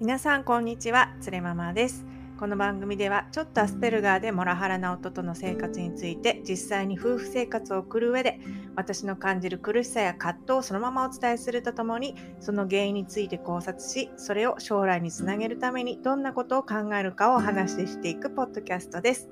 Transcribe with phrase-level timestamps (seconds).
[0.00, 2.06] 皆さんこんにちはつれママです
[2.38, 8.40] この番組ではちょっとアスペルガーでモラハラな夫との生活について実際に夫婦生活を送る上で
[8.76, 19.28] 私の感じる苦しさや葛藤をそのままお伝えするとともにその原因について考察しそれを将来につなげるためにどんなことを考えるかをお話ししていくポッドキャストです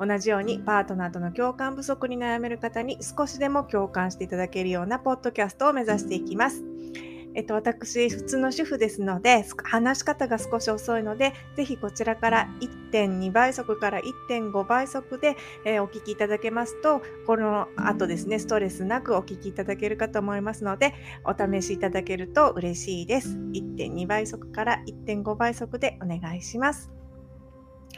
[0.00, 6.71] 同じようにパートナーとの共感不足に悩める方に少しでも共感していただけるようなポッドキャストを目指していきます。
[7.34, 12.48] えっと、私、普通の主婦ですので、話し方が少し遅いので、ぜひこちらから
[12.92, 23.38] 1.2倍速から1.5倍速で、えー、お聞きいただけますと、この後ですね、ストレスなくお聞きいただけるかと思いますので、お試しいただけると嬉しいです。
[23.52, 27.01] 1.2倍速から1.5倍速でお願いします。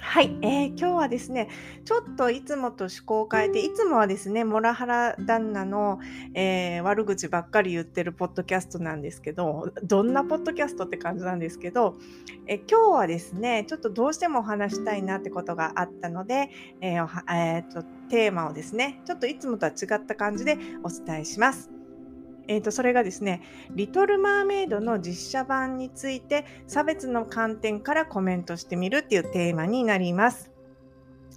[0.06, 1.48] はい、えー、今日はですね、
[1.84, 5.98] ちょっといつもと趣向を変えて、いつもはですね、モラハラ旦那の、
[6.34, 11.96] えー、悪口ばっかり言ってるポッドキャストなんですけど、どんなポッドキャストって感じなんですけど、
[12.46, 16.50] え今日はですね、ちょっとどうしてもお話したいなってことがあったので、
[16.80, 21.73] えーえーとテーマをですね、ちょっといつもとは違った感じでお伝えします。
[22.48, 23.42] えーと、それがですね
[23.74, 30.50] 「リトル・マーメイド」の実写版について差別の観点からコメントしてみるっていうテーマになります。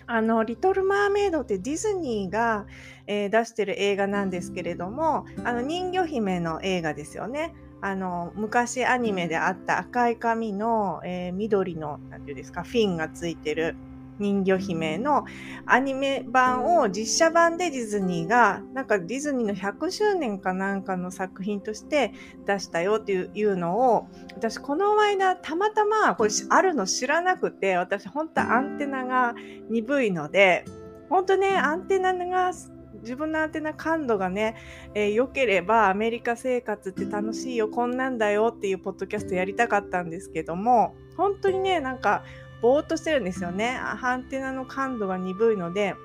[0.10, 2.66] あの、リトル・マーメイドってディズニーが、
[3.08, 7.54] えー、出してる映画なんですけれども、あの人魚姫の映画ですよね。
[7.82, 13.76] あの昔アニメであった赤い髪の、えー、緑の何て言うんですかフィンがついてる
[14.20, 15.26] 人魚姫の
[15.66, 22.14] アニメ版を実写版でディズニーがなんかディズニーの100周年かなんかの作品として
[22.46, 29.36] 出したよっていうのを私この間たまたまこれあるの知らなくて私本当アンテナが
[29.70, 30.66] 鈍いので
[31.10, 32.54] 本当ねアンテナが
[33.02, 34.56] 自分のアンテナ感度がね、
[34.94, 42.24] えー、良ければアメリカ生活って楽しいよこんなんだよっていうポッドキャストやりたかったんですけども本当にねなんか
[42.62, 43.78] ぼーっとしてるんですよね。
[43.80, 45.96] アンテナの感度が鈍いので、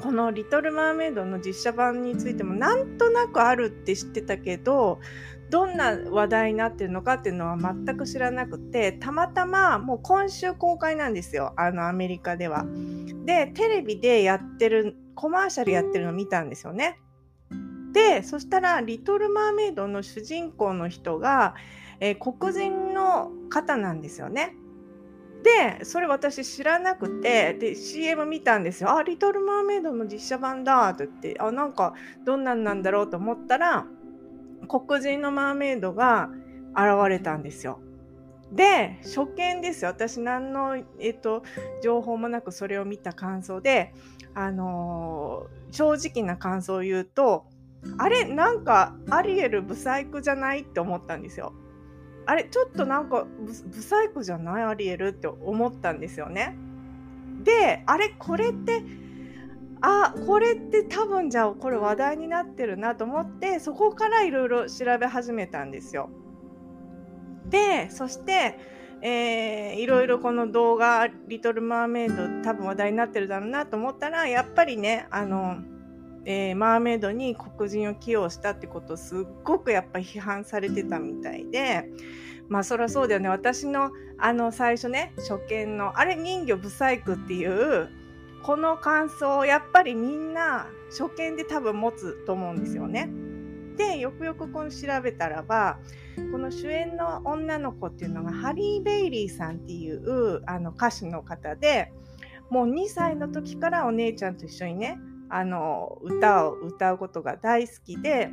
[0.00, 5.00] この「リトル・マーメイド」の実写版についてもなんとなくあるって知ってたけど
[5.50, 12.64] どんな話題になってるのかっていうのは全く知らなくてたまたまもう今週公開なんですよあのアメリカでは。
[13.24, 16.98] でテレビでやってるコマーシャルやってるの見たんですよね。
[17.92, 21.54] でそしたら「リトル・マーメイド」の主人公の人が、
[22.00, 24.56] えー、黒人の方なんですよね。
[25.44, 31.92] でそれ私知らなくてで CM 見たんですよ「あリトル・マーメイドの実写版だ」って言ってあなんか
[32.24, 33.86] どんなんなんだろうと思ったら
[34.66, 36.30] 黒人のマーメイドが
[36.70, 37.78] 現れたんですよ。
[38.50, 41.42] で初見ですよ私何の、えっと、
[41.82, 43.92] 情報もなくそれを見た感想で、
[44.34, 47.46] あのー、正直な感想を言うと
[47.98, 50.60] あれなんかアリエルブサイクじゃない？
[50.60, 51.52] って思ったんですよ。
[52.26, 53.52] あれちょっとなんかブ
[53.82, 54.62] サイクじゃない？
[54.64, 56.56] アリエルって思ったんですよね。
[57.42, 58.82] であれこれって
[59.80, 66.08] あこれって多分じゃあこれ話題になってるなと思ってそこからいろいろ調べ始めたんですよ。
[67.50, 68.58] でそして
[69.02, 75.58] えー、いろいろこの動画「リトル・マーメイド」多分話題になってるだろうなと思ったらやっぱりねあの
[76.24, 81.88] えー、マーメイドに黒人を起用したってことをすっごくやっぱ批判されてたみたいで
[82.48, 87.88] まあそりゃそうだよね私のあの最初ね初見のあれ人魚ブサイクっていう
[88.42, 93.10] この感想をやっぱりみんな初見で多分持つと思うんですよね。
[93.76, 95.78] でよくよくこの調べたらば
[96.30, 101.92] この主演の女の子っていうのがハリー・ベイリーさんっていうあの歌手の方で
[102.50, 104.98] もう2歳の時からお姉ちゃんと一緒にね
[105.28, 108.30] あの歌を歌うことが大好きで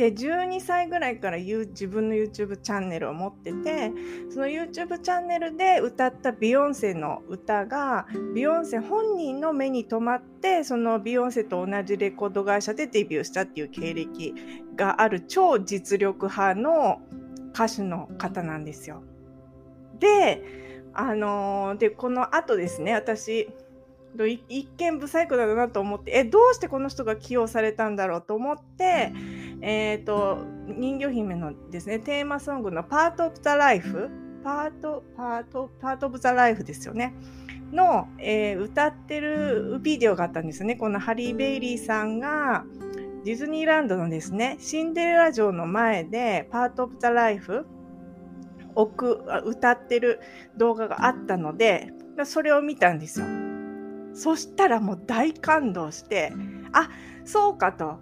[0.00, 3.92] で12歳ぐらいから自分の YouTube チャンネルを持ってて
[4.30, 14.34] その YouTube チャンネルで歌ったビヨンセの歌がビヨンセ本人の目に留まってそのビヨンセと同じレコード会社でデビューしたっていう経歴
[14.74, 17.02] がある超実力派の
[17.52, 19.02] 歌手の方なんですよ。
[19.98, 20.42] で
[20.94, 23.50] あのー、でこの後ですね私
[24.18, 29.12] 一見ブサイクだなと思ってえどうしてこの人が起用されたんだろうと思って、
[29.62, 34.10] えーと、人魚姫のですねテーマソングの「パート・オブ・ザ・ライフ」
[34.42, 37.14] パート、パート、パート・オブ・ザ・ライフですよね。
[37.72, 40.76] の、えー、歌ってるビデオがあったんですね。
[40.76, 42.64] このハリー・ベイリーさんが
[43.24, 47.66] ディズニーランドのですね、シンデレラ城の前でパート・オブ・ザ・ライフ
[48.74, 48.90] を
[49.44, 50.20] 歌ってる
[50.56, 51.92] 動画があったので、
[52.24, 53.49] それを見たんですよ。
[54.20, 56.30] そしたらもう大感動して、
[56.74, 56.90] あ、
[57.24, 57.98] そうかと。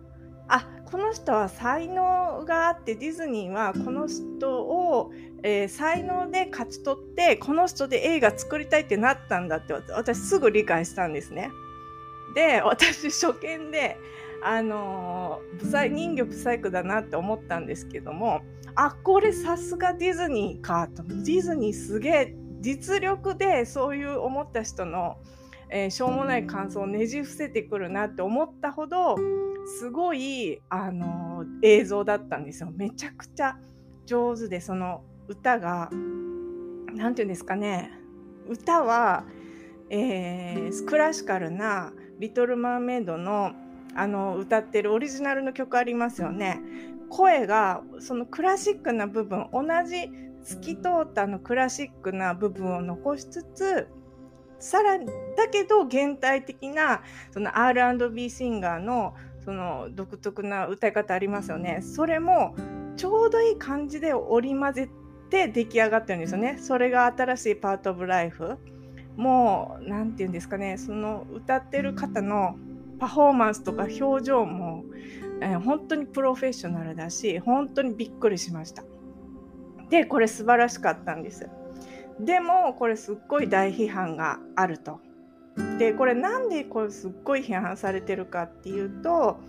[0.48, 5.12] あ、この人は才能があってディズニーはこの人を、
[5.44, 11.50] えー、才能で勝ち取ってこの人で映画作りたいってなったんだって私すぐ理解したんですね。
[12.34, 13.96] で私初見で
[14.42, 18.42] あのー、人魚ブサイクだなって思ったんですけども
[18.74, 25.18] あこれさすがディズニーかとディズニーすげえ実力でそういう思った人の、
[25.70, 29.16] えー、しょうもない感想をねじ伏せてくるなって思ったほど
[29.80, 32.70] すごい、あの映像だったんですよ。
[32.74, 33.58] めちゃくちゃ
[34.06, 35.90] 上手でその歌が
[36.94, 37.90] 何て言うんですかね
[38.48, 39.24] 歌は、
[39.90, 43.52] えー、クラシカルな「リトル・マーメイドの」
[43.94, 46.60] あの歌ってるオリジナルの曲ありますよね。
[47.10, 50.10] 声がそのクラシックな部分同じ
[50.42, 53.88] 透き通ったのクラシックな部分を残しつつ
[54.58, 55.04] さらだ
[55.50, 59.14] けど現代的なその R&B シンガーの
[59.44, 61.80] その独特な歌い方ありますよね。
[61.82, 62.54] それも
[62.96, 64.90] ちょうどいい感じで織り交ぜ
[65.30, 66.58] て出来上がってるんですよね。
[66.58, 68.58] それが新しいパートオブライフ。
[69.16, 72.56] もう何て言うんですかねその歌ってる方の
[73.00, 74.84] パフォーマンスとか表情も、
[75.40, 78.84] えー、本当にプロフェッショナルだし本当にびっくりしました。
[79.90, 81.48] でこれ素晴らしかったんです。
[82.20, 85.00] でもこれすっごい大批判があると。
[85.78, 89.40] でこれなんでこれすっごい批判されてるかっていうと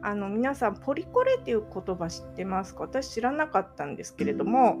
[0.00, 2.82] あの皆さんポリコレっていう言葉知ってますか？
[2.84, 4.78] 私知らなかったんですけれども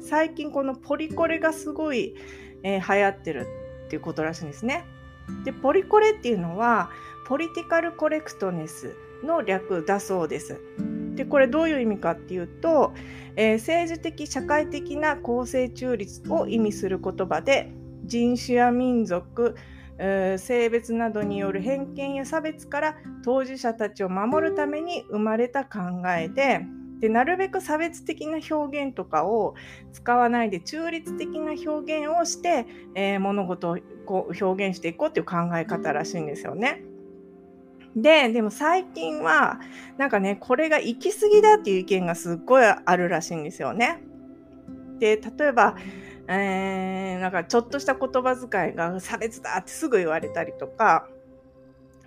[0.00, 2.14] 最近このポリコレがすごい、
[2.62, 3.46] えー、流行ってる
[3.86, 4.84] っていうことらしいんですね。
[5.44, 6.90] でポリコレっていうのは
[7.26, 10.60] ポリティカルコレクトネスの略だそうです。
[11.20, 12.94] でこれどういう意味かっていうと、
[13.36, 17.70] えー、政治的社会的な公正中立を意味する言葉で
[18.06, 19.54] 人種や民族
[19.98, 25.78] 性別などによる偏見や差別から当事者たちを守るために生まれた考
[26.08, 26.62] えで
[27.00, 29.54] でなるべく差別的な表現とかを
[29.92, 36.82] 使わないで中立的な表現をして、えー、物事をこう表現していこうっていう考え方らしいんですよね。
[37.96, 39.60] で、でも最近は、
[39.98, 44.00] なんかね、これが行き過ぎだっていう意見がすっごいあるらしいんですよね。
[44.98, 45.76] で、例えば、
[46.28, 51.08] えー、なんかちょっとした言葉遣いが差別だってすぐ言われたりとか、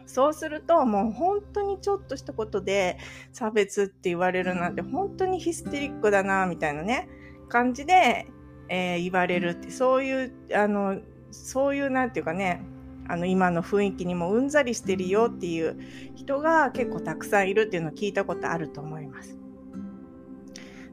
[0.06, 2.98] そうするともう本当にちょっとしたことで
[3.32, 7.10] 差別って言われるなんて本当にヒステリックだなみたいなね
[7.50, 8.28] 感じで、
[8.70, 11.00] えー、言われるってそういうあの
[11.32, 12.64] そういうなんていうかね
[13.08, 15.78] あの今の雰囲気にもうんざりしてるよっていう
[16.16, 19.38] 人が結構たくさんいるっていうのを聞いたことあると思います。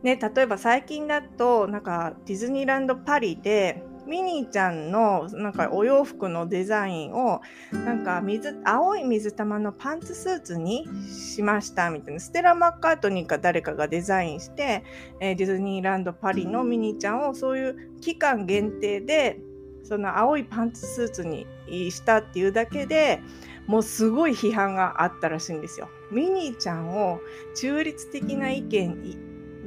[0.03, 7.43] ね、例えば最近だとなんかディズニーランドパリでミニーちゃんのなんかお洋服のデザインを
[7.73, 14.85] なんか水青い水玉のパンツスーツにしましたみたいなステラ・マッカートニーか誰かがデザインして、
[15.21, 19.39] えー、ディズニーランドパリのミニーちゃんをそういう期間限定で
[19.85, 21.47] その青いパンツスーツに
[21.91, 23.23] したっていうだけで
[23.67, 25.89] もうすごい批判があったらしいんですよ。
[26.11, 27.21] ミニーちゃんを
[27.55, 29.17] 中立的な意見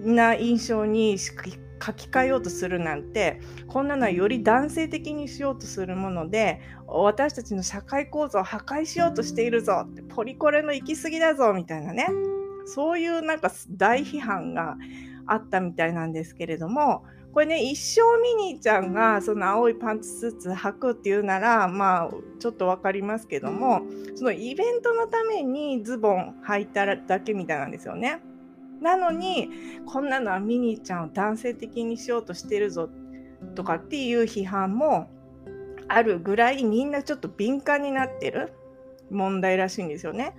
[0.03, 1.33] な印象に書
[1.93, 12.07] き換えようとするなんてこんなのはより男性的にしようとするもので私たちの社会構造を破壊しようとしているぞってポリコレの行き過ぎだぞみたいなね
[12.65, 14.77] そういうなんか大批判が
[15.25, 22.09] あったみたいなんですけれどもこれね一生ミニーちゃんがその青いパンツスーツ履くっていうならまあ
[22.39, 23.81] ちょっと分かりますけども
[24.15, 28.21] そのイベントのためにズボン履いただけみたいなんですよね。
[28.81, 29.49] なのに
[29.85, 32.89] こんなのはミニーちゃんを男性的にしようとしてるぞ
[33.55, 35.09] とかっていう批判も
[35.87, 38.53] あるぐらいみんなちょっと敏感になってる
[39.09, 40.35] 問題らしいんですよね。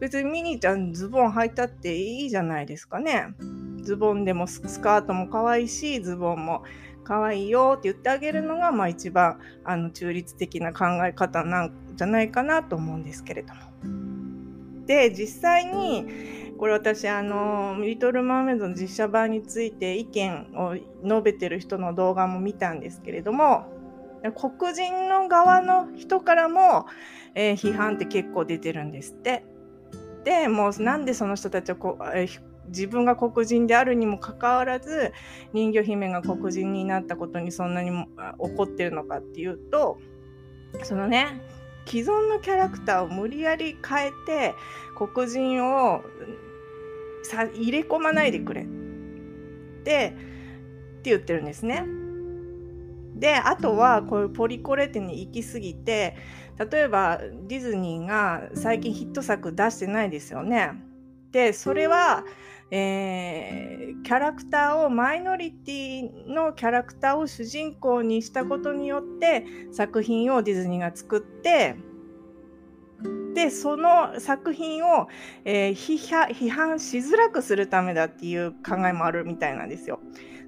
[0.00, 3.34] 別にミニーちゃんズボン履いたっていいじゃないですかね。
[3.82, 6.64] ズボンでもスカートも可愛いしズボンも
[7.04, 13.60] 可愛いよって言ってあげるのが、まあ、一番あの中立的な考え方なんじゃないかなと思うんですけれども。
[14.86, 16.06] で実際に
[16.58, 23.66] これ私あの「リトル・マーメイド」の実写版について意見を述べてる人の動画も見たんですけれども
[24.34, 26.86] 黒人の側の人からも、
[27.34, 29.44] えー、批判って結構出てるんですって。
[30.24, 35.12] でもうなんでその人たちはこ、えー、自分が黒人であるにもかかわらず
[35.52, 37.90] 人魚姫が黒人になったことにそんなに
[38.38, 39.98] 怒ってるのかっていうと
[40.82, 41.40] そのね
[41.86, 44.54] 既存のキャラクターを無理やり変えて
[44.94, 46.02] 黒人を
[47.22, 48.64] さ入れ込まないでくれっ
[49.84, 50.14] て
[50.98, 51.84] って言ってるんですね。
[53.14, 56.16] であとはこういうポリコレ店に行き過ぎて
[56.70, 60.87] 例えばディズニーが最近ヒット作出してないですよね。
[61.32, 62.24] でそれは、
[62.70, 71.76] えー、キャラクターをマイノリティのキャラクターを主人公にしたことによって作品をディズニーが作って
[73.34, 75.06] でその作品を、
[75.44, 80.00] えー、批判しづらくするためだっていう考えもあるみたいなんですよ。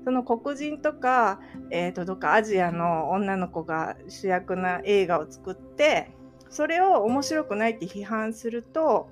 [0.05, 6.11] その黒人とか、えーと、とかアジアの女の子が主役な映画を作って
[6.49, 9.11] それを面白くないって批判すると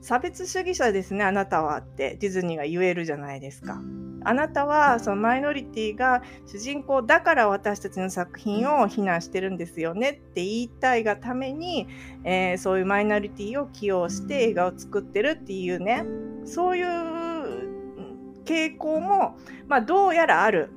[0.00, 3.80] 差別主義者ですねあなたはってディズニーが言えるじゃないですか。
[4.24, 11.86] あなたはそのマイノリティが主人公だから私たちの作品を非難してるんですよねって言いたいがために、
[12.24, 16.04] えー、そういうマイノリティを起用して映画を作ってるっていうね
[16.44, 16.86] そういう
[18.44, 19.38] 傾向も、
[19.68, 20.70] まあ、どうやらある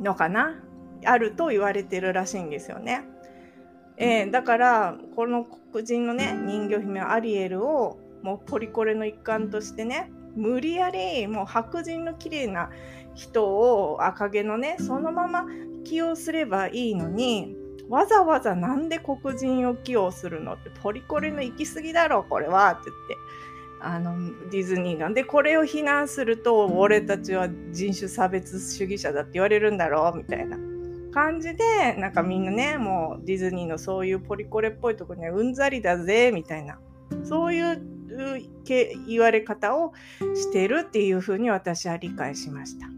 [0.00, 0.60] のかな
[1.04, 3.04] あると言われてるらしいんですよね。
[3.96, 12.70] えー、だからこの黒人のね人魚姫アリエルをもうポリコレの一環としてね無理やりもう白人の綺麗な
[13.14, 15.44] 人を赤毛のねそのまま
[15.84, 17.56] 起用すればいいのに
[17.88, 23.16] わざわざなんで黒人を起用するのってポリコレの行き過ぎだろこれはって言って
[23.82, 24.14] あの
[24.50, 30.58] ディズニーがでこれを非難すると俺たちは人種差別主義者だって言われるんだろうみたいな。
[31.12, 36.78] 感じでなんかみんなねもうディズニーのそういうポリコレっぽいとこにはうんざりだぜみたいな
[37.24, 37.82] そういう
[39.06, 39.92] 言われ方を
[40.34, 42.88] してるっていうふうに私は理解しました。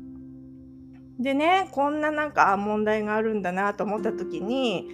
[1.18, 4.88] でねこんななんか問題があるんだなと思った時に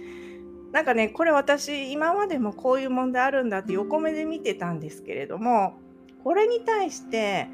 [0.71, 5.79] なんかねこれ私今までもこういう問題あるんだって横目で見てたんですけれども
[6.23, 7.47] これに対して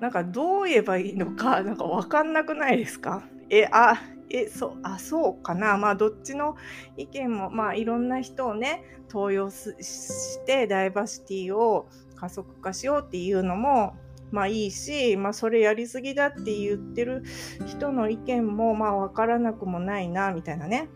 [0.00, 3.22] なんかどう言えばいいのかなんか分かんなくないですか？
[3.50, 4.00] えあ
[4.30, 5.76] えそうあそうかな。
[5.76, 6.56] まあどっちの
[6.96, 13.96] 意見もまあいろんな人をね登用してダイバーシティを加速化しようっていうのも
[14.30, 17.24] まあいいし、まあ、それやりすぎだって言ってる
[17.66, 20.88] 人の意見もまあ分からなくもないなみたいなね。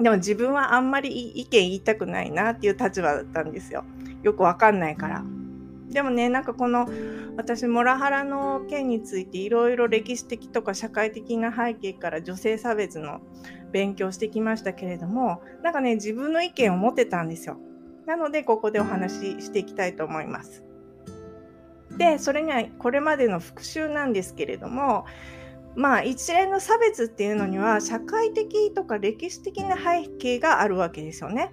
[0.00, 3.84] でも自分はあんまり意見言いたくないなっていう立場だったんですよ。
[4.22, 5.24] よく分かんないから。
[5.90, 6.88] でもねなんかこの
[7.36, 13.20] 私モラハラの件についていろいろ歴史的とか社会的な背景から女性差別の
[13.72, 17.58] 勉強してきましたけれどもなんかね自分の意見を持ってたんですよ。
[18.06, 20.62] なのでここでお話ししていきたいと思います。
[21.96, 25.06] でそれにはこれまでの復習なんですけれども
[25.74, 31.52] まあ一連の差別っていうのには社会的とか歴史的な背景があるわけですよね。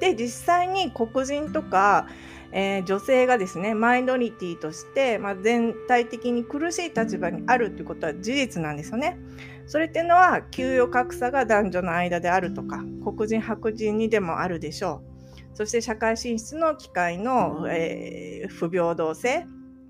[0.00, 2.06] で実際に黒人とか
[2.52, 9.18] えー、女性がですねマイノリティとして、まあ、全体的に苦しい立場にあるということは事実なんですよね。
[9.66, 15.02] それっていうのは給与格差が男女の間であるとか黒人白人にでもあるでしょ
[15.52, 15.56] う。
[15.56, 19.44] そして社会進出の機会の、えー、不平等性、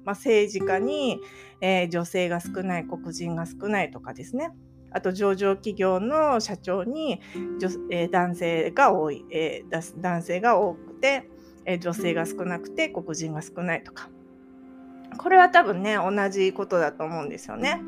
[0.04, 1.20] まあ、政治家に、
[1.60, 4.50] えー、女性が少ない黒人が少ないとかですね。
[4.96, 7.20] あと上場企業の社長に
[7.58, 11.28] 女、えー、男性が多い、えー、男性が多くて、
[11.66, 14.08] え女性が少なくて黒人が少ないとか
[15.18, 17.82] これは多分ね同じことだと思うんですよね。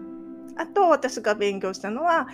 [0.56, 2.26] あと私が勉強したのは、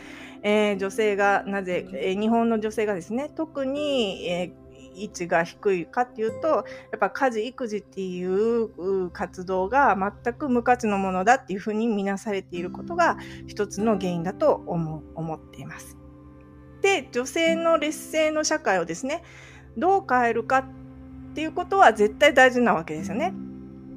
[0.43, 4.64] えー、女性がなぜ、えー、日本の女性がですね特に、えー、
[4.97, 6.63] 位置が低いかっていうとや
[6.97, 15.97] っぱ家事育児っていう活動が全く無価値のものだっていうふうに見なされていることが一つの原因だと思思っています。
[16.83, 19.23] で女性の劣勢の社会をですね
[19.77, 20.65] どう変えるかっ
[21.35, 23.33] ていうことは絶対大事なわけですよね。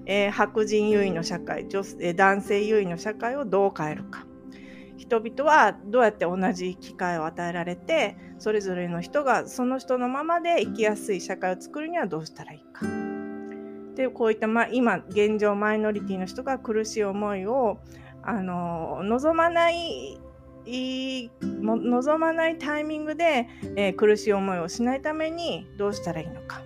[0.05, 4.26] えー、白人優位の社会女、えー、男性優位の社会をどう変えるか。
[4.97, 12.85] 人々はどうやって同じ機会を与えられてそれぞれの人がその人のままで生きやすい社会を作るにはどうしたらいいか。
[13.95, 17.79] でこういった、ま、今現状マイノリティの人が苦しい思いを
[18.21, 20.19] あの望まない
[21.41, 26.61] 望まないタイミングで、えー、苦しい思いをしないためにどうしたらいいのか。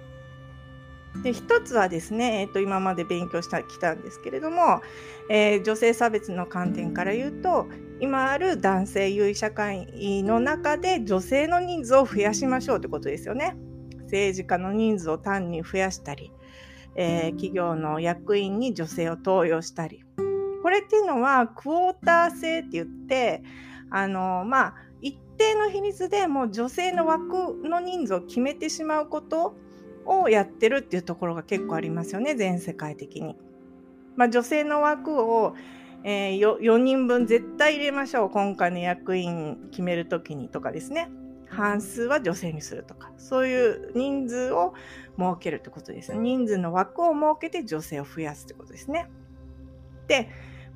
[1.24, 4.82] で一つはですね、えーと、今まで勉強してきたんですけれども、
[5.30, 7.68] えー、女性差別の観点から言うと
[8.02, 9.88] 今ある男性優位社会
[10.24, 13.56] の中で女性の人数を増やしましょうということですよね。
[14.06, 16.32] 政治家の人数を単に増やしたり、
[16.96, 20.04] えー、企業の役員に女性を登用したり
[20.62, 23.42] これっていうのはクォーター制って言って
[23.90, 29.56] あのまあ一定の比率でもう女性の枠の人数を決めてしまうこと
[30.06, 33.38] をやってるっていうところが結構ありますよね全世界的に。
[34.16, 35.56] まあ、女性の枠を、
[36.04, 38.30] えー、4, 4人分絶対入れましょう。
[38.30, 41.10] 今回の役員決める時にとかですね。
[41.48, 43.12] 半数は女性にするとか。
[43.18, 44.74] そういう人数を
[45.18, 49.10] 設けるってことです人数の枠を設けて女性を増やすってことですね。
[50.08, 50.30] で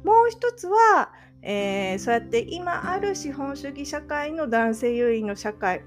[0.03, 5.81] もう一つは、えー、そうやって今ある資本主義社会の男性優位の社会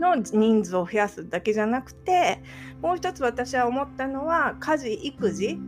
[0.00, 2.42] の人数を増やすだけじゃなくて
[2.80, 5.58] もう一つ私は思ったのは家事育児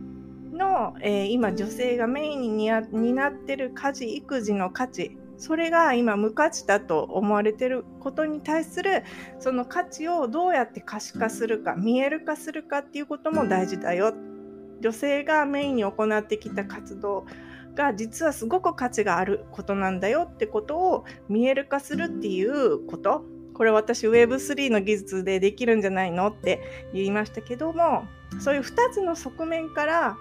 [0.55, 9.03] の、えー、今女性がメインに担ってる家事育児の価値それが今無価値だと思われてることに対する
[9.39, 14.13] その価値をどうやって可視化するか見える化するかっていうことも大事だよ。
[14.81, 17.25] 女性がメインに行ってきた活動
[17.75, 23.23] が実はすごく価値があることなんだよってことを見える化するっていうこと。
[23.53, 28.05] これ私 Web3 の技術でできるんじゃないのって言いましたけども
[28.41, 30.17] そういう2つの側面から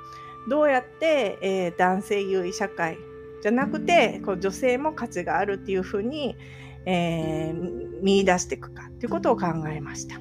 [0.48, 2.98] どうやって、えー、男性優位社会
[3.42, 6.36] じゃなくてこう女性も価値があるっていうふうに、
[6.86, 10.20] えー、見出していくかっていうことを考えました。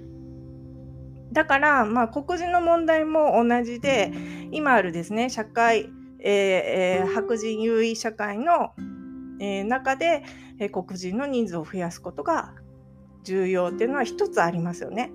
[1.32, 4.12] だから、まあ、黒人の問題も同じで
[4.52, 5.90] 今あるですね社会、
[6.20, 8.74] えー、白人優位社会の、
[9.40, 10.24] えー、中で、
[10.60, 12.54] えー、黒人の人数を増やすことが
[13.24, 15.12] 重要っていうのは一つありますよね。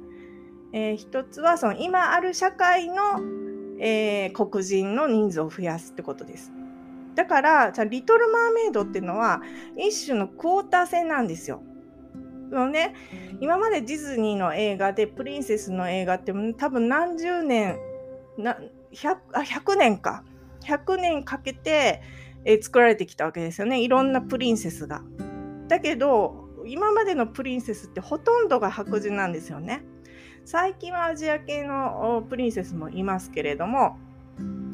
[0.73, 2.95] えー、一つはその今ある社会の、
[3.79, 6.53] えー、黒人の人数を増やすってことです。
[7.15, 9.43] だからじゃリトル・マーメイドっていうのは
[9.77, 11.63] 一種のクォーター制なんですよ。
[12.51, 12.95] のね、
[13.41, 17.79] 今までディズニーの映画でプリンセスの映画って多分何十年
[18.39, 18.57] な
[18.93, 20.25] 100, あ100年か
[20.63, 22.03] 100年かけて、
[22.45, 25.03] えー、作られてきたわけですよねいろんなプリンセスが。
[25.69, 29.85] だけど今までのプリンセスってほとんどが白人なんですよね。
[30.51, 33.99] 最近はアジア系のプリンセスもいますけれども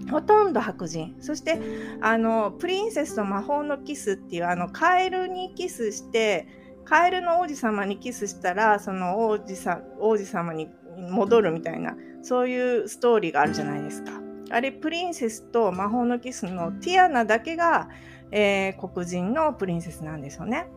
[0.08, 1.60] ほとんど白人そして
[2.00, 6.46] あのプリンセスと魔法のキスっていうあのカエルにキスして
[6.84, 10.68] カエルの王子様にキスしたらその王子さ王子様に
[11.10, 14.12] 戻るみたいなそういうストーリーがあるじゃないですか。
[14.50, 17.88] あれプリンセスと魔法のキスのティアナだけが、
[18.30, 20.68] えー、黒人のプリンセスなんですよね。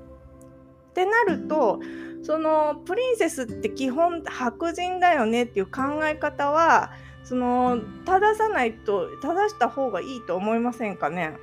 [0.98, 1.80] ってなると
[2.24, 6.92] そのプリンセスって基本白人だよねっていう考え方は
[7.24, 11.36] その正さないと正した方がいいと思いませんかね？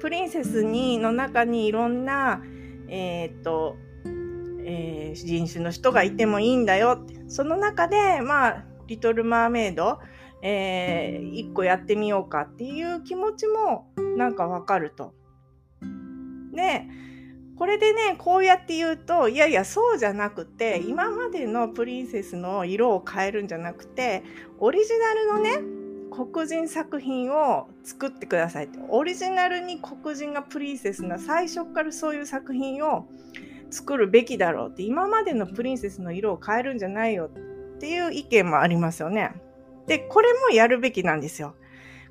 [0.00, 2.42] プリンセスにの中にいろんな
[2.88, 3.76] えー、っと、
[4.64, 9.98] えー、人種の人がいてもいいんだよってその中でまあリトル・マーメイド、
[10.40, 15.12] えー、一個やってみようかっていう気持ちもなんかわかると。
[16.54, 16.86] で
[17.56, 24.24] これでねこうやって言うといやいやそうじゃなくて今までのプリンセスの色を変えるんじゃなくて
[24.58, 33.06] オリジナルのね黒人作品を作ってくださいってオリジナルに黒人がプリンセスな最初からそういう作品を
[33.70, 37.30] 作るべきだろうって今までのプリンセスの色を変えるんじゃないよ
[37.76, 39.32] っていう意見もありますよね。
[39.86, 41.56] でこれもやるべきなんですよ。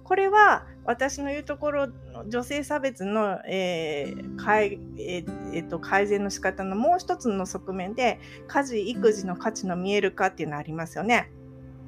[0.04, 1.88] これは私の言うところ
[2.28, 11.32] 女性差別の、えー改えーえー、と改善の仕方のもう一つの側面で家事育児の価値の見える化っていうのありますよね。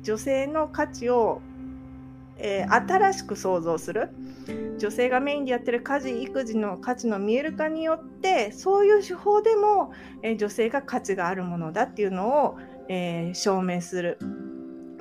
[0.02, 1.42] 女性の価値を、
[2.38, 4.10] えー、新しく創造する
[4.78, 14.20] 女性がメインでやってる家事育児の価値の見える化によってそういう手法でも、えー、女性が価値があるものだっていうのを、えー、証明する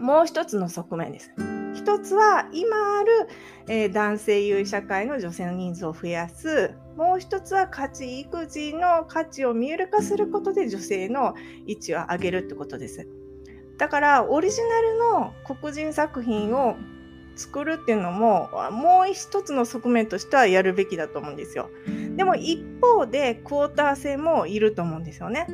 [0.01, 1.54] もう一つの側面です。
[1.85, 3.29] 一つは今ある、
[3.69, 6.73] えー、男性優位社会の女性の人数を増やす。
[6.97, 11.35] もう一つは価値育児の価値を見える化することで女性の
[11.67, 13.07] 位置を上げるってことです。
[13.77, 16.77] だからオリジナルの黒人作品を
[17.37, 21.69] 作るっていうのももう一つの側面としてはやるべきだと思うんですよ。
[22.17, 25.47] でも一方でクォーター制もいると思うんですよね。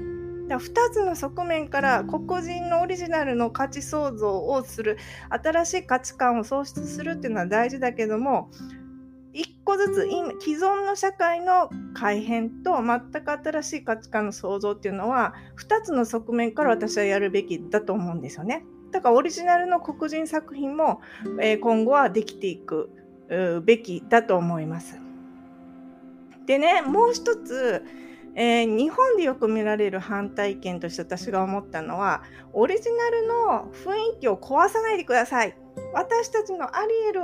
[0.51, 8.51] だ2つの側面から黒人のオリジナルの価値創造をする新しい価値観を創出するっていうのは大事だけども
[9.33, 10.09] 1個ずつ
[10.41, 18.65] 既存の社会の改変と全く新しい価値観の創造っていうのは2つの側面から私はやるべきだと思うんですよね。
[18.91, 21.01] だからオリジナルの黒人作品も、
[21.41, 22.91] え今後はできていく
[23.65, 24.99] べきだと思います。
[26.47, 27.85] でねもう一つ
[28.37, 35.57] えー、日本でよく見られる反対意見として私が思ったのはオリジナルの雰囲気を壊さないでください。
[35.93, 37.23] 私たちのアリエル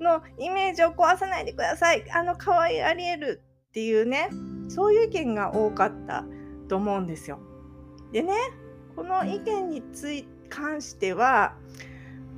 [0.00, 2.10] のイメージを壊さないでください。
[2.10, 4.30] あの可愛いアリエルっていうね
[4.68, 6.24] そういう意見が多かった
[6.68, 7.38] と思うんですよ。
[8.12, 8.32] でね
[8.94, 11.54] この意見につい関しては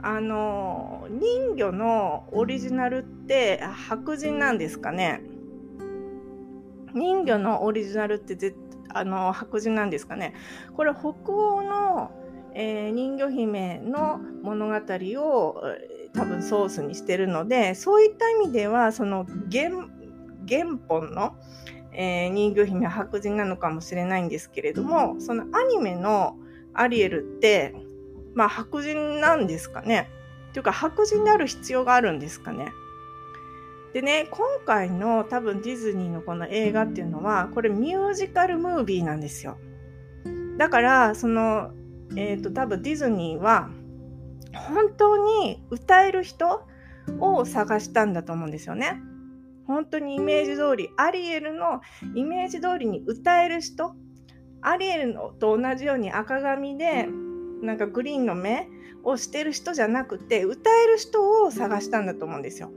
[0.03, 5.23] あの人魚のオリジナルって白人なんですかね。
[6.99, 8.57] 人魚のオリジナルって絶
[8.91, 10.35] あの白人なんですかね。
[10.75, 12.11] これ北欧の、
[12.55, 15.63] えー、人魚姫の物語を
[16.15, 19.71] 多分ソースにしてるのでそういった意味ではその原
[20.49, 21.37] 原本の、
[21.93, 26.37] えー、人魚姫は白人なのかもしれないんですけれどもそのアニメの
[26.73, 27.75] アリエルって
[28.35, 30.11] まあ白人なんですかね。
[30.53, 32.73] というか白人である必要があるんですかね。
[33.93, 39.59] でね今回の多分ディズニーのこの映画っていうのはこれミュージカルムービーなんですよ
[40.59, 41.71] だからその
[42.17, 43.71] えっ、ー、と多分ディズニーは
[44.55, 46.63] 本当に歌える人
[47.21, 49.01] を探したんだと思うんですよね。
[49.67, 51.81] 本当にイメージ通り、アリエルの
[52.15, 53.95] イメージ通りに歌える人、
[54.63, 57.07] アリエルと同じように赤髪で、
[57.63, 58.69] なんかグリーンの目
[59.05, 62.71] をしてる人じゃなくて、歌える人を探したんだと思うんですよ。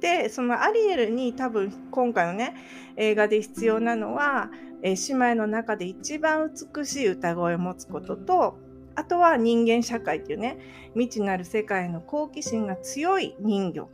[0.00, 2.54] で、そのアリエルに多分今回のね、
[2.96, 4.50] 映画で必要なのは、
[4.82, 8.58] え姉妹の中で一番美しい歌声を持つことと、
[8.94, 10.58] あとは人間社会っていうね、
[10.94, 13.88] 未知なる世界の好奇心が強い人魚っ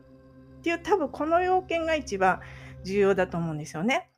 [0.62, 2.40] ていう多分この要件が一番
[2.84, 4.08] 重要だと思うんですよね。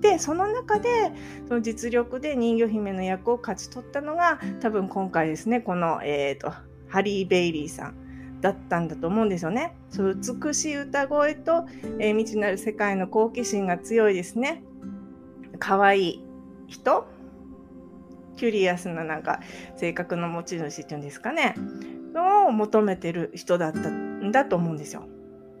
[0.00, 1.12] で、その中で
[1.48, 6.52] その実力で人魚姫の役を勝ち取ったのが多分今回ですね、この、えーと、
[6.88, 8.03] ハリー・ベイリーさん
[8.44, 9.74] だったんだと思うんですよね。
[9.88, 11.64] その美しい歌声と、
[11.98, 14.62] えー、未知なる世界の好奇心が強いですね。
[15.58, 16.24] 可愛い
[16.66, 17.06] 人
[18.36, 19.40] キュリアスななんか
[19.76, 21.54] 性格の持ち主っていうんですかね
[22.12, 25.08] のを求めてる人だったんだと思うんですよ。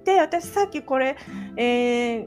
[0.04, 1.16] で私さっきこれ、
[1.56, 2.26] えー、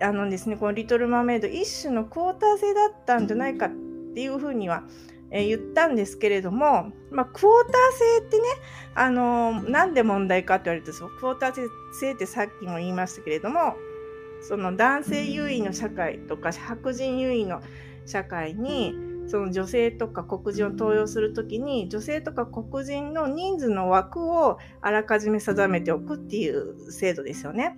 [0.00, 3.70] あのですねこの「リトル・マーメイド」一種のクォーター制だったんじゃないかっ
[4.14, 4.84] ていうふうには、
[5.30, 8.44] 言ったんですけれども、まあ、クォーター制ってね、
[8.94, 13.76] あのー、なんで問題かって言われるとクォーター制ってさっきも言いましたけれども
[14.40, 17.60] その男性優位の社会とか白人優位の
[18.06, 18.94] 社会に
[19.26, 27.76] その女性とか黒人を登用するときに女性とか黒人の人数の枠をあらかじめ定めておくっていう制度ですよね。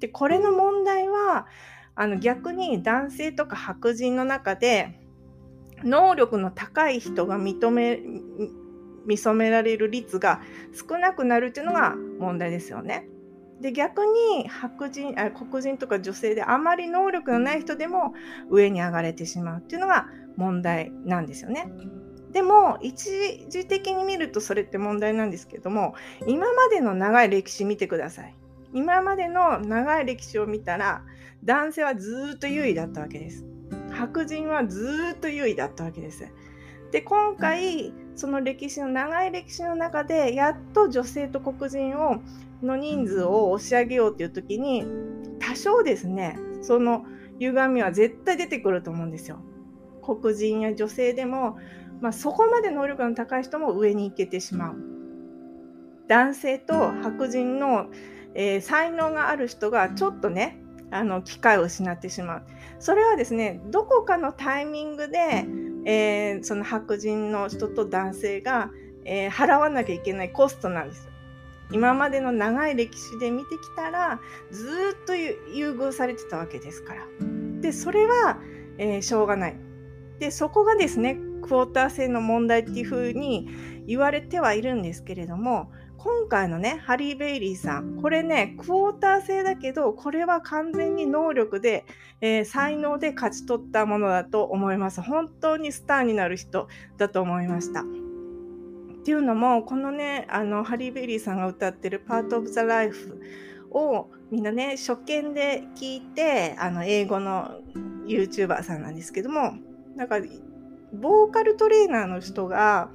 [0.00, 1.46] でこれの問題は
[1.94, 5.00] あの逆に男性とか白人の中で
[5.84, 8.00] 能力の高い人が認め
[9.06, 10.40] 見初められる率が
[10.72, 13.08] 少なくなるっていうのが問題ですよね。
[13.60, 18.14] で逆に白人あ黒人とか女性であまり能力のない人でも
[18.50, 21.68] 上に上がれてしまうっていうのが問題なんですよね。
[22.30, 25.94] でも一時的に見るとそれって問題なんですけども
[26.26, 28.34] 今までの長い歴史見てください。
[28.74, 31.02] 今までの長い歴史を見たら
[31.42, 33.47] 男性はずっと優位だったわけです。
[33.98, 36.24] 白人はずっと優位だったわけです。
[36.92, 42.22] で今回その歴史の長い歴史の中でやっと女性と黒人を
[42.62, 44.86] の人数を押し上げようっていう時に
[45.38, 47.04] 多少ですねその
[47.38, 49.40] 歪みは絶対出てくると思うんですよ。
[50.02, 51.58] 黒人や女性でも、
[52.00, 54.76] まあ、そこまで能力の高い人も上に行けてしまう。
[56.08, 57.88] 男性と白人の、
[58.34, 60.58] えー、才能がある人がちょっとね
[60.90, 62.42] あの機会を失ってしまう。
[62.78, 65.44] それはですねどこかのタイミングで、
[65.84, 68.70] えー、その白人の人と男性が、
[69.04, 71.08] えー、払わなきゃいけないコストなんです。
[71.70, 74.20] 今までの長い歴史で見てきたら
[74.50, 75.36] ずっと優
[75.72, 77.06] 遇されてたわけですから。
[77.60, 78.38] でそれは、
[78.78, 79.56] えー、しょうがない。
[80.18, 83.48] でそこがですねクォーター制の問題っていうふうに
[83.86, 91.84] 言われてはいるんですけれども今回のねハリー・ベイリーさんこれねクォーター制だけどこれは完全に能力で、
[92.20, 95.02] えー、才能で勝ち取ったものだと思います。
[95.02, 97.80] 本当にスターになる人だと思いました。
[97.80, 97.84] っ
[99.04, 103.20] ていうのもこのねあのハリー・ベイリーさんが歌ってる「パート・オブ・ザ・ライフ」
[103.70, 107.60] をみんなね初見で聞いてあの英語の
[108.06, 109.54] YouTuber さんなんですけども
[109.96, 110.20] なんか
[110.92, 112.90] ボーカルトレーナーの人が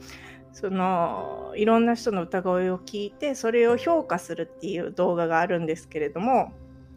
[0.51, 6.53] そのいろんな人の歌声を聞いてそれを評価するっていう動画があるんですけれども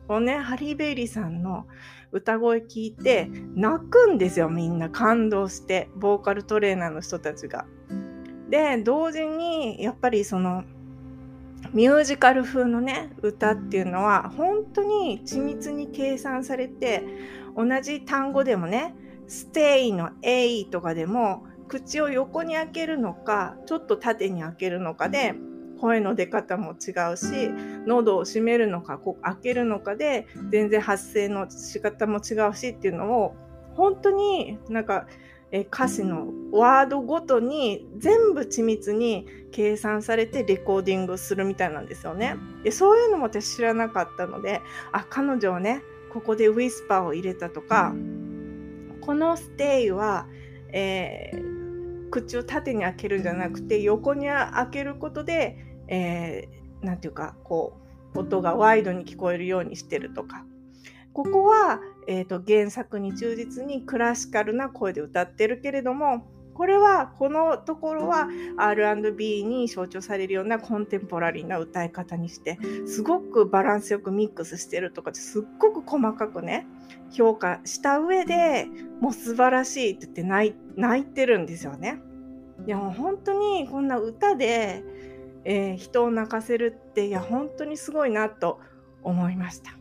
[0.09, 1.67] このねハリー・ベイリーさんの
[2.13, 7.67] 歌声聞いて泣くんですよみんな感動してボーカルトレーナーの人たちが。
[8.49, 10.63] で同時にやっぱりその
[11.73, 17.03] ミュージカル風のね歌っていうのは本当に緻密に計算されて
[17.57, 18.95] 同じ単語でもね
[19.29, 25.35] ステイの A とかでも口を横に開けるのかちょっと縦に開けるのかで
[25.81, 27.51] 声の出方も違うし
[27.87, 33.37] 喉を閉めるのかこう開けるのかで全然発声の仕方も違うしっていうのを
[33.75, 35.07] 本当になんか
[35.53, 42.37] え歌詞のワードごとに全部緻密に計算されてレコーディングするみたいなんですよね。
[42.65, 44.61] でそういうのも私知らなかったので
[44.93, 47.95] あ彼女はねここでウィスパーを入れたとか
[49.07, 50.27] このステイは、
[50.73, 57.79] えー、口を縦に開けるんじゃなくて横に開けることで、えー、て言うかこ
[58.15, 60.45] う音がワイドに聞こえるようにしてるとか。
[61.13, 76.67] ここは、えーと原作に忠実にクラシカルな声で歌ってるけれどもこれはこのところは R&B に象徴されるようなコンテンポラリーな歌い方にしてすごくバランスよくミックスしてるとかすっごく細かくね
[77.13, 78.69] 評価した上で
[79.01, 82.01] もう素晴らしいって言って泣いてるんですよね。
[82.67, 84.83] いやもう本当にこんな歌で、
[85.45, 88.61] えー、人を泣かせるっていや本当にすごいなと
[89.03, 89.77] 思いました。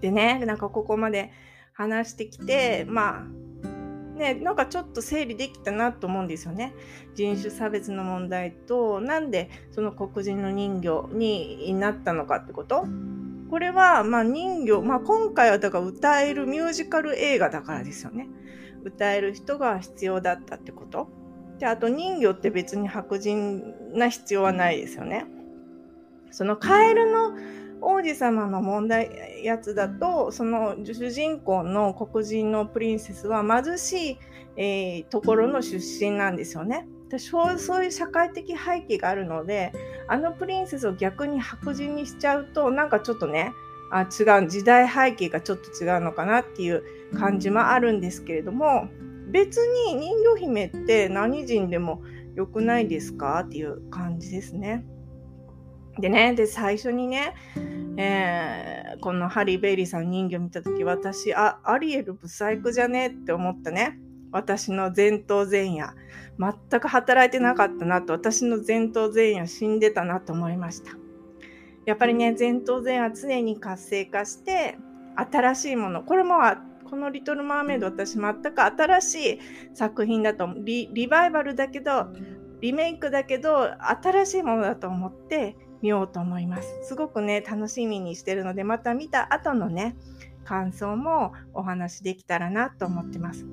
[0.00, 1.30] でねなんかここまで
[1.72, 3.43] 話してきてまあ
[4.14, 6.74] ね、なんかちょっと整理できたなと思うんですよね。
[7.14, 12.86] 人種差別の問題と、なんでその黒人の人魚になったのかってこと
[13.50, 18.28] これは、まあ人魚、まあ今回はだから歌えるミュージカル映画だからですよね。
[18.84, 21.08] 歌える人が必要だったってこと
[21.58, 25.26] で、あと人魚って別に白人な必要はないですよね。
[26.30, 27.36] そのカエルの
[27.84, 34.18] 王子様の問題やつだとその主人公の黒人のプリンセスは貧しい、
[34.56, 36.88] えー、ところの出身なんですよね。
[37.18, 39.72] そうそういう社会的背景があるので
[40.08, 43.52] あのプリンセスを逆に白人にしちゃうとなんかちょっとね
[43.92, 46.82] あ違う時代背景がちょっと違うのかなっていう
[47.16, 48.88] 感じもあるんですけれども
[49.30, 52.02] 別に人魚姫って何人でも
[52.34, 53.44] よくないですか？
[53.46, 54.84] っていう感じですね。
[55.98, 57.34] でね、で、最初にね、
[57.96, 63.98] えー、このハリー・ベイリーさん人形見たとき、私、あ、アリエルブサイクじゃねって思ったね。
[64.32, 65.86] 私の前頭前野。
[66.36, 70.90] 全く働いてなかったなと、私の前頭前野死んでたなと思いました。
[71.86, 74.76] やっぱりね、前頭前野は常に活性化して、
[75.16, 76.02] 新しいもの。
[76.02, 76.38] これも、
[76.90, 79.38] このリトル・マーメイド、私全く新しい
[79.74, 82.08] 作品だとリ、リバイバルだけど、
[82.60, 83.70] リメイクだけど、
[84.02, 86.74] 新しいものだと思って、見ようと思います。
[86.82, 89.96] すごくね、楽しみにしてるので、また見た後のね、
[90.44, 93.44] 感想もお話できたらなと思ってます。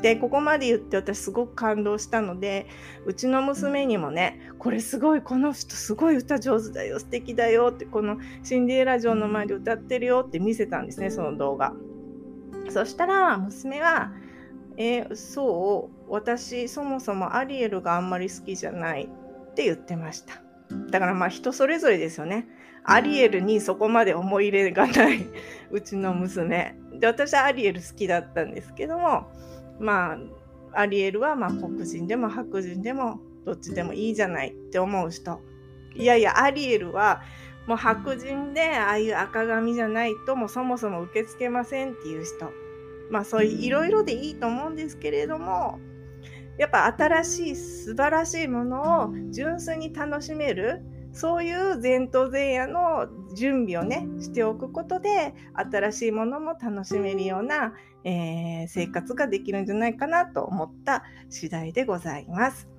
[0.00, 2.68] で、ここまで言って私すごく感動したので、
[3.04, 11.72] うちの娘にもね、これすごい、この人すごい歌上手だよ、素敵だよって、このシンデレラ城の前で歌ってるよって見せたんですね、その動画。
[12.68, 14.12] そしたら娘は、
[14.76, 20.45] えー、そう私そもそもアリエルがあんまり好きじゃないって言ってました。
[20.90, 22.46] だからまあ人それぞれですよね。
[22.84, 25.26] アリエルにそこまで思い入れがない
[25.70, 26.76] うちの娘。
[26.94, 29.26] で、私はアリエル好きだったんですけども、
[29.80, 30.12] ま
[30.72, 35.40] あ、アリエルはまあ黒人でも白人でもどっちでもいいじゃないって思う人。
[35.94, 37.22] いやいや、アリエルは
[37.66, 42.52] もう白人でああいう赤髪じゃないともうそもそも受け付けませんっていう人。
[43.10, 45.80] まあそういういろいろでいいと思うんですけれども、
[46.58, 57.72] やっぱ新しい素晴らしいものを純粋に楽しめるそういう前頭前野の準備をねしておくことで新しいものも楽しめるような、
[58.04, 62.75] えー、生活ができるんじゃないかなと思った次第でございます。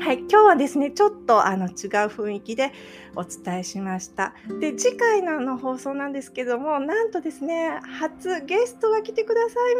[0.00, 1.72] はい、今日はですね、ちょっとあの違う
[2.08, 2.72] 雰囲気で
[3.14, 4.34] お伝えしました。
[4.60, 9.76] で、次回のの放送なんですけども、なんとですね、初ゲストが来てください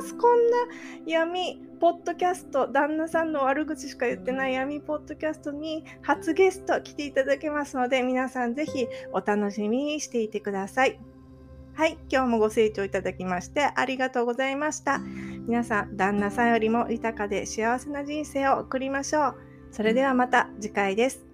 [0.00, 0.14] ます。
[0.16, 0.56] こんな
[1.06, 10.98] 闇ポッドキャスト、旦那さんの悪口しか言ってない闇ポッドキャストに初ゲスト来ていただけますので、皆さんぜひお楽しみにしていてください。
[11.74, 15.00] はい、今日もご清聴いただきましてありがとうございました。
[15.48, 19.34] 皆さん、旦那さんよりも豊かで幸せな人生を送りましょう。
[19.70, 21.31] それではまた次回です。